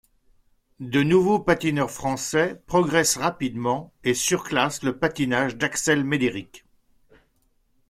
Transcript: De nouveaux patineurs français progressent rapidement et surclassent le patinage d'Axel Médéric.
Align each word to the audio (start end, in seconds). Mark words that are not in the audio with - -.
De 0.79 1.03
nouveaux 1.03 1.37
patineurs 1.39 1.91
français 1.91 2.59
progressent 2.65 3.17
rapidement 3.19 3.93
et 4.03 4.15
surclassent 4.15 4.81
le 4.81 4.97
patinage 4.97 5.57
d'Axel 5.57 6.03
Médéric. 6.03 6.65